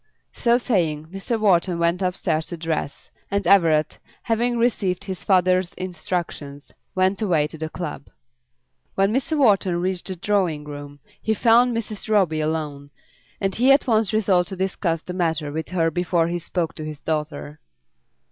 [0.33, 1.39] So saying, Mr.
[1.39, 7.55] Wharton went upstairs to dress, and Everett, having received his father's instructions, went away to
[7.59, 8.07] the club.
[8.95, 9.37] When Mr.
[9.37, 12.09] Wharton reached the drawing room, he found Mrs.
[12.09, 12.89] Roby alone,
[13.39, 16.83] and he at once resolved to discuss the matter with her before he spoke to
[16.83, 17.59] his daughter.